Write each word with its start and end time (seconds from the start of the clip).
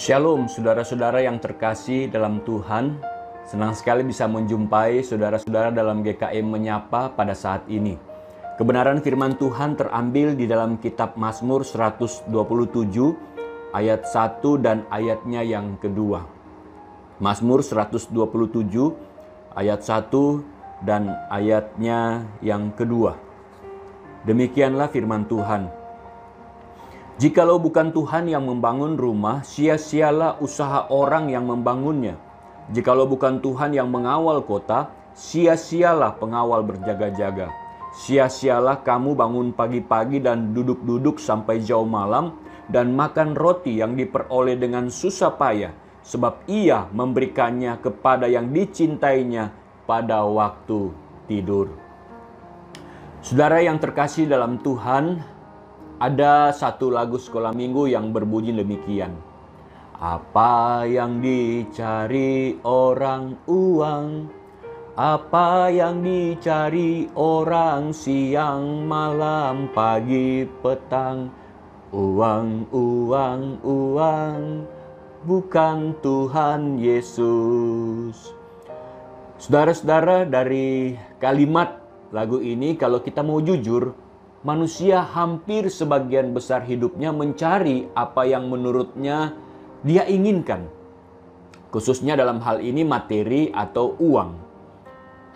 Shalom 0.00 0.48
saudara-saudara 0.48 1.20
yang 1.20 1.36
terkasih 1.36 2.08
dalam 2.08 2.40
Tuhan. 2.48 3.04
Senang 3.44 3.76
sekali 3.76 4.00
bisa 4.00 4.24
menjumpai 4.24 5.04
saudara-saudara 5.04 5.68
dalam 5.68 6.00
GKM 6.00 6.40
Menyapa 6.40 7.12
pada 7.12 7.36
saat 7.36 7.68
ini. 7.68 8.00
Kebenaran 8.56 9.04
firman 9.04 9.36
Tuhan 9.36 9.76
terambil 9.76 10.40
di 10.40 10.48
dalam 10.48 10.80
kitab 10.80 11.20
Mazmur 11.20 11.68
127 11.68 12.32
ayat 13.76 14.08
1 14.08 14.40
dan 14.64 14.88
ayatnya 14.88 15.44
yang 15.44 15.76
kedua. 15.76 16.24
Mazmur 17.20 17.60
127 17.60 18.16
ayat 19.52 19.80
1 19.84 20.80
dan 20.80 21.12
ayatnya 21.28 22.24
yang 22.40 22.72
kedua. 22.72 23.20
Demikianlah 24.24 24.88
firman 24.88 25.28
Tuhan. 25.28 25.79
Jikalau 27.20 27.60
bukan 27.60 27.92
Tuhan 27.92 28.32
yang 28.32 28.48
membangun 28.48 28.96
rumah, 28.96 29.44
sia-sialah 29.44 30.40
usaha 30.40 30.88
orang 30.88 31.28
yang 31.28 31.44
membangunnya. 31.44 32.16
Jikalau 32.72 33.04
bukan 33.04 33.44
Tuhan 33.44 33.76
yang 33.76 33.92
mengawal 33.92 34.40
kota, 34.40 34.88
sia-sialah 35.12 36.16
pengawal 36.16 36.64
berjaga-jaga. 36.64 37.52
Sia-sialah 37.92 38.80
kamu 38.80 39.12
bangun 39.12 39.52
pagi-pagi 39.52 40.24
dan 40.24 40.56
duduk-duduk 40.56 41.20
sampai 41.20 41.60
jauh 41.60 41.84
malam 41.84 42.40
dan 42.72 42.96
makan 42.96 43.36
roti 43.36 43.84
yang 43.84 44.00
diperoleh 44.00 44.56
dengan 44.56 44.88
susah 44.88 45.36
payah, 45.36 45.76
sebab 46.00 46.48
ia 46.48 46.88
memberikannya 46.88 47.84
kepada 47.84 48.32
yang 48.32 48.48
dicintainya 48.48 49.52
pada 49.84 50.24
waktu 50.24 50.88
tidur. 51.28 51.68
Saudara 53.20 53.60
yang 53.60 53.76
terkasih 53.76 54.24
dalam 54.24 54.56
Tuhan, 54.64 55.20
ada 56.00 56.48
satu 56.56 56.88
lagu 56.88 57.20
sekolah 57.20 57.52
minggu 57.52 57.92
yang 57.92 58.08
berbunyi 58.16 58.56
demikian. 58.56 59.12
Apa 60.00 60.88
yang 60.88 61.20
dicari 61.20 62.56
orang 62.64 63.36
uang, 63.44 64.32
apa 64.96 65.68
yang 65.68 66.00
dicari 66.00 67.04
orang 67.12 67.92
siang, 67.92 68.88
malam, 68.88 69.68
pagi, 69.76 70.48
petang, 70.64 71.28
uang, 71.92 72.64
uang, 72.72 73.60
uang, 73.60 74.64
bukan 75.28 75.92
Tuhan 76.00 76.80
Yesus. 76.80 78.32
Saudara-saudara 79.36 80.24
dari 80.24 80.96
kalimat 81.20 81.76
lagu 82.08 82.40
ini 82.40 82.72
kalau 82.80 83.04
kita 83.04 83.20
mau 83.20 83.44
jujur, 83.44 83.92
manusia 84.40 85.04
hampir 85.04 85.68
sebagian 85.68 86.32
besar 86.32 86.64
hidupnya 86.64 87.12
mencari 87.12 87.92
apa 87.92 88.24
yang 88.24 88.48
menurutnya 88.48 89.36
dia 89.84 90.08
inginkan, 90.08 90.64
khususnya 91.68 92.16
dalam 92.16 92.40
hal 92.40 92.60
ini 92.64 92.84
materi 92.84 93.52
atau 93.52 93.96
uang. 94.00 94.30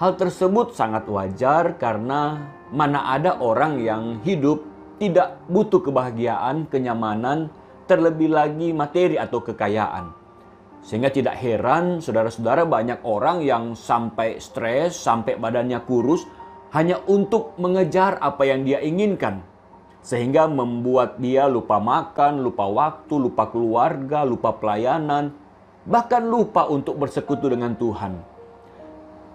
Hal 0.00 0.18
tersebut 0.18 0.74
sangat 0.74 1.06
wajar 1.06 1.78
karena 1.78 2.50
mana 2.74 3.14
ada 3.14 3.38
orang 3.38 3.78
yang 3.78 4.18
hidup 4.24 4.64
tidak 4.98 5.38
butuh 5.46 5.84
kebahagiaan, 5.84 6.66
kenyamanan, 6.66 7.52
terlebih 7.84 8.32
lagi 8.32 8.72
materi 8.72 9.20
atau 9.20 9.44
kekayaan. 9.44 10.10
Sehingga 10.84 11.08
tidak 11.08 11.40
heran 11.40 12.04
saudara-saudara 12.04 12.68
banyak 12.68 13.00
orang 13.08 13.40
yang 13.40 13.72
sampai 13.72 14.36
stres, 14.36 15.00
sampai 15.00 15.40
badannya 15.40 15.80
kurus, 15.88 16.28
hanya 16.74 16.98
untuk 17.06 17.54
mengejar 17.54 18.18
apa 18.18 18.42
yang 18.42 18.66
dia 18.66 18.82
inginkan, 18.82 19.46
sehingga 20.02 20.50
membuat 20.50 21.22
dia 21.22 21.46
lupa 21.46 21.78
makan, 21.78 22.42
lupa 22.42 22.66
waktu, 22.66 23.14
lupa 23.14 23.46
keluarga, 23.46 24.26
lupa 24.26 24.50
pelayanan, 24.58 25.30
bahkan 25.86 26.26
lupa 26.26 26.66
untuk 26.66 26.98
bersekutu 26.98 27.46
dengan 27.46 27.78
Tuhan. 27.78 28.18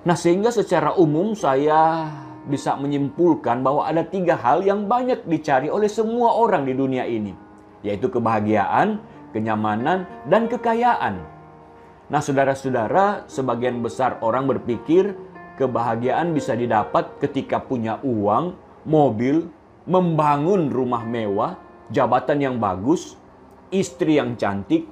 Nah, 0.04 0.16
sehingga 0.20 0.52
secara 0.52 1.00
umum 1.00 1.32
saya 1.32 2.12
bisa 2.44 2.76
menyimpulkan 2.76 3.64
bahwa 3.64 3.88
ada 3.88 4.04
tiga 4.04 4.36
hal 4.36 4.60
yang 4.68 4.84
banyak 4.92 5.24
dicari 5.24 5.72
oleh 5.72 5.88
semua 5.88 6.36
orang 6.36 6.68
di 6.68 6.76
dunia 6.76 7.08
ini, 7.08 7.32
yaitu 7.88 8.12
kebahagiaan, 8.12 9.00
kenyamanan, 9.32 10.04
dan 10.28 10.52
kekayaan. 10.52 11.24
Nah, 12.10 12.20
saudara-saudara, 12.20 13.30
sebagian 13.32 13.80
besar 13.80 14.18
orang 14.20 14.50
berpikir 14.50 15.14
Kebahagiaan 15.60 16.32
bisa 16.32 16.56
didapat 16.56 17.20
ketika 17.20 17.60
punya 17.60 18.00
uang, 18.00 18.56
mobil, 18.88 19.52
membangun 19.84 20.72
rumah 20.72 21.04
mewah, 21.04 21.60
jabatan 21.92 22.40
yang 22.40 22.56
bagus, 22.64 23.20
istri 23.68 24.16
yang 24.16 24.40
cantik, 24.40 24.88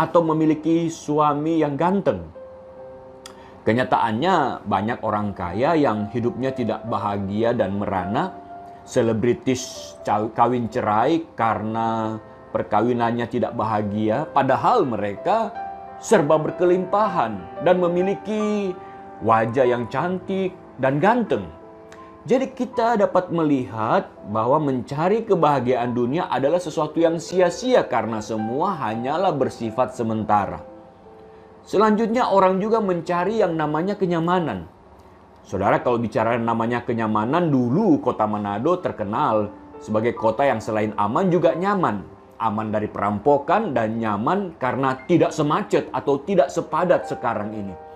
atau 0.00 0.24
memiliki 0.24 0.88
suami 0.88 1.60
yang 1.60 1.76
ganteng. 1.76 2.24
Kenyataannya, 3.68 4.64
banyak 4.64 5.04
orang 5.04 5.36
kaya 5.36 5.76
yang 5.76 6.08
hidupnya 6.08 6.56
tidak 6.56 6.88
bahagia 6.88 7.52
dan 7.52 7.76
merana, 7.76 8.32
selebritis 8.88 9.92
kawin 10.08 10.72
cerai 10.72 11.28
karena 11.36 12.16
perkawinannya 12.48 13.28
tidak 13.28 13.52
bahagia, 13.52 14.24
padahal 14.32 14.88
mereka 14.88 15.52
serba 16.00 16.40
berkelimpahan 16.40 17.60
dan 17.60 17.76
memiliki 17.76 18.72
wajah 19.22 19.66
yang 19.66 19.90
cantik 19.90 20.54
dan 20.78 21.02
ganteng. 21.02 21.46
Jadi 22.28 22.52
kita 22.52 23.00
dapat 23.00 23.32
melihat 23.32 24.12
bahwa 24.28 24.60
mencari 24.60 25.24
kebahagiaan 25.24 25.96
dunia 25.96 26.28
adalah 26.28 26.60
sesuatu 26.60 27.00
yang 27.00 27.16
sia-sia 27.16 27.88
karena 27.88 28.20
semua 28.20 28.76
hanyalah 28.76 29.32
bersifat 29.32 29.96
sementara. 29.96 30.60
Selanjutnya 31.64 32.28
orang 32.28 32.60
juga 32.60 32.84
mencari 32.84 33.40
yang 33.40 33.56
namanya 33.56 33.96
kenyamanan. 33.96 34.68
Saudara 35.40 35.80
kalau 35.80 35.96
bicara 35.96 36.36
namanya 36.36 36.84
kenyamanan 36.84 37.48
dulu 37.48 37.96
kota 38.04 38.28
Manado 38.28 38.76
terkenal 38.84 39.48
sebagai 39.80 40.12
kota 40.12 40.44
yang 40.44 40.60
selain 40.60 40.92
aman 41.00 41.32
juga 41.32 41.56
nyaman. 41.56 42.04
Aman 42.38 42.68
dari 42.68 42.92
perampokan 42.92 43.72
dan 43.72 43.96
nyaman 43.96 44.52
karena 44.60 45.00
tidak 45.08 45.32
semacet 45.32 45.88
atau 45.96 46.20
tidak 46.22 46.52
sepadat 46.52 47.08
sekarang 47.08 47.56
ini. 47.56 47.87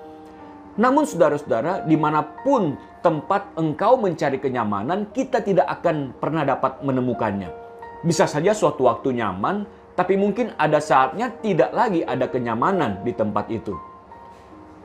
Namun 0.81 1.05
saudara-saudara, 1.05 1.85
di 1.85 2.01
mana 2.01 2.25
pun 2.25 2.77
tempat 3.05 3.53
engkau 3.61 4.01
mencari 4.01 4.41
kenyamanan, 4.41 5.13
kita 5.13 5.45
tidak 5.45 5.69
akan 5.69 6.17
pernah 6.17 6.49
dapat 6.49 6.81
menemukannya. 6.81 7.53
Bisa 8.01 8.25
saja 8.25 8.57
suatu 8.57 8.89
waktu 8.89 9.21
nyaman, 9.21 9.69
tapi 9.93 10.17
mungkin 10.17 10.57
ada 10.57 10.81
saatnya 10.81 11.29
tidak 11.45 11.77
lagi 11.77 12.01
ada 12.01 12.25
kenyamanan 12.25 13.05
di 13.05 13.13
tempat 13.13 13.53
itu. 13.53 13.77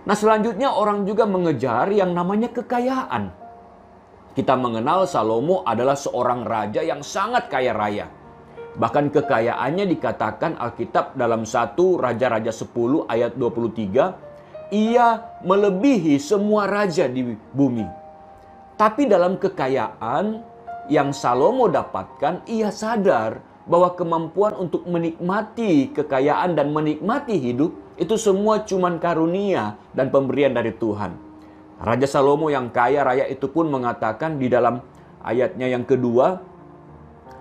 Nah 0.04 0.16
selanjutnya 0.16 0.76
orang 0.76 1.08
juga 1.08 1.24
mengejar 1.24 1.92
yang 1.92 2.12
namanya 2.12 2.52
kekayaan. 2.52 3.32
Kita 4.36 4.54
mengenal 4.54 5.08
Salomo 5.10 5.64
adalah 5.66 5.98
seorang 5.98 6.46
raja 6.46 6.84
yang 6.84 7.02
sangat 7.02 7.50
kaya 7.50 7.74
raya. 7.74 8.06
Bahkan 8.78 9.10
kekayaannya 9.10 9.90
dikatakan 9.90 10.62
Alkitab 10.62 11.18
dalam 11.18 11.42
satu 11.50 11.98
Raja-Raja 11.98 12.54
10 12.54 13.10
ayat 13.10 13.34
23, 13.34 14.27
ia 14.74 15.40
melebihi 15.44 16.20
semua 16.20 16.68
raja 16.68 17.08
di 17.08 17.24
bumi. 17.56 17.88
Tapi 18.78 19.10
dalam 19.10 19.40
kekayaan 19.42 20.44
yang 20.92 21.12
Salomo 21.16 21.66
dapatkan, 21.72 22.46
ia 22.46 22.70
sadar 22.70 23.42
bahwa 23.68 23.92
kemampuan 24.00 24.56
untuk 24.56 24.88
menikmati 24.88 25.92
kekayaan 25.92 26.56
dan 26.56 26.72
menikmati 26.72 27.36
hidup 27.36 27.76
itu 28.00 28.16
semua 28.16 28.64
cuman 28.64 29.02
karunia 29.02 29.76
dan 29.92 30.08
pemberian 30.14 30.56
dari 30.56 30.72
Tuhan. 30.72 31.18
Raja 31.78 32.08
Salomo 32.08 32.48
yang 32.48 32.72
kaya 32.72 33.04
raya 33.04 33.26
itu 33.28 33.50
pun 33.52 33.68
mengatakan 33.68 34.40
di 34.40 34.48
dalam 34.48 34.80
ayatnya 35.22 35.68
yang 35.68 35.84
kedua, 35.84 36.42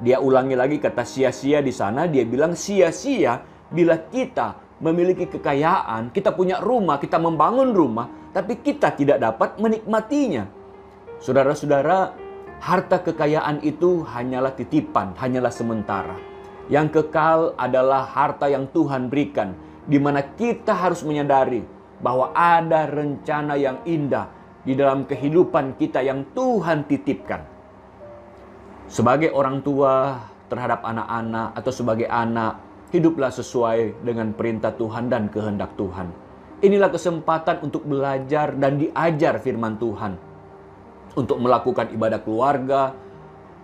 dia 0.02 0.20
ulangi 0.20 0.58
lagi 0.58 0.76
kata 0.76 1.06
sia-sia 1.06 1.64
di 1.64 1.72
sana, 1.72 2.04
dia 2.10 2.26
bilang 2.26 2.52
sia-sia 2.52 3.40
bila 3.70 3.96
kita 3.96 4.65
memiliki 4.80 5.24
kekayaan, 5.24 6.12
kita 6.12 6.36
punya 6.36 6.60
rumah, 6.60 7.00
kita 7.00 7.16
membangun 7.16 7.72
rumah, 7.72 8.08
tapi 8.36 8.60
kita 8.60 8.92
tidak 8.92 9.18
dapat 9.20 9.56
menikmatinya. 9.56 10.44
Saudara-saudara, 11.16 12.12
harta 12.60 13.00
kekayaan 13.00 13.64
itu 13.64 14.04
hanyalah 14.04 14.52
titipan, 14.52 15.16
hanyalah 15.16 15.52
sementara. 15.52 16.16
Yang 16.68 17.00
kekal 17.00 17.56
adalah 17.56 18.04
harta 18.04 18.52
yang 18.52 18.68
Tuhan 18.68 19.08
berikan, 19.08 19.56
di 19.86 19.96
mana 19.96 20.20
kita 20.20 20.76
harus 20.76 21.00
menyadari 21.06 21.64
bahwa 22.02 22.34
ada 22.36 22.84
rencana 22.84 23.56
yang 23.56 23.80
indah 23.88 24.28
di 24.66 24.76
dalam 24.76 25.06
kehidupan 25.08 25.78
kita 25.78 26.02
yang 26.02 26.26
Tuhan 26.36 26.84
titipkan. 26.84 27.40
Sebagai 28.90 29.32
orang 29.32 29.62
tua 29.62 30.20
terhadap 30.50 30.84
anak-anak 30.84 31.54
atau 31.58 31.72
sebagai 31.72 32.06
anak 32.10 32.58
Hiduplah 32.94 33.34
sesuai 33.34 34.06
dengan 34.06 34.30
perintah 34.30 34.70
Tuhan 34.70 35.10
dan 35.10 35.26
kehendak 35.26 35.74
Tuhan. 35.74 36.12
Inilah 36.62 36.88
kesempatan 36.88 37.60
untuk 37.66 37.82
belajar 37.82 38.54
dan 38.54 38.78
diajar 38.78 39.42
firman 39.42 39.76
Tuhan. 39.76 40.14
Untuk 41.18 41.42
melakukan 41.42 41.90
ibadah 41.90 42.22
keluarga, 42.22 42.94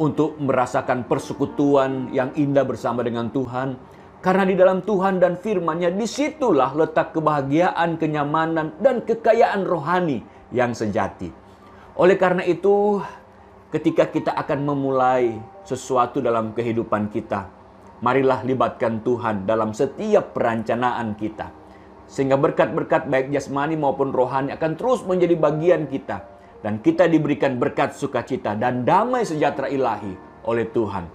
untuk 0.00 0.36
merasakan 0.42 1.06
persekutuan 1.06 2.10
yang 2.10 2.34
indah 2.34 2.66
bersama 2.66 3.04
dengan 3.06 3.30
Tuhan, 3.30 3.78
Karena 4.22 4.46
di 4.46 4.54
dalam 4.54 4.86
Tuhan 4.86 5.18
dan 5.18 5.34
firman-Nya 5.34 5.98
di 5.98 6.06
situlah 6.06 6.70
letak 6.78 7.10
kebahagiaan, 7.10 7.98
kenyamanan, 7.98 8.78
dan 8.78 9.02
kekayaan 9.02 9.66
rohani 9.66 10.22
yang 10.54 10.70
sejati. 10.70 11.26
Oleh 11.98 12.14
karena 12.14 12.46
itu, 12.46 13.02
ketika 13.74 14.06
kita 14.06 14.30
akan 14.38 14.62
memulai 14.62 15.42
sesuatu 15.66 16.22
dalam 16.22 16.54
kehidupan 16.54 17.10
kita, 17.10 17.50
marilah 18.02 18.42
libatkan 18.42 19.00
Tuhan 19.00 19.48
dalam 19.48 19.72
setiap 19.72 20.34
perencanaan 20.34 21.14
kita. 21.14 21.54
Sehingga 22.10 22.36
berkat-berkat 22.36 23.08
baik 23.08 23.32
jasmani 23.32 23.78
maupun 23.78 24.12
rohani 24.12 24.52
akan 24.52 24.76
terus 24.76 25.00
menjadi 25.06 25.38
bagian 25.38 25.88
kita. 25.88 26.28
Dan 26.62 26.78
kita 26.78 27.08
diberikan 27.10 27.58
berkat 27.58 27.96
sukacita 27.96 28.54
dan 28.54 28.86
damai 28.86 29.26
sejahtera 29.26 29.66
ilahi 29.66 30.14
oleh 30.46 30.68
Tuhan. 30.70 31.08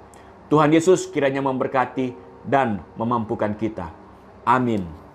Tuhan 0.48 0.72
Yesus 0.76 1.08
kiranya 1.12 1.40
memberkati 1.44 2.16
dan 2.44 2.84
memampukan 2.96 3.56
kita. 3.56 3.92
Amin. 4.48 5.07